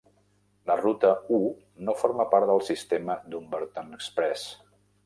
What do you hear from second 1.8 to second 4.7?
no forma part del sistema Dumbarton Express.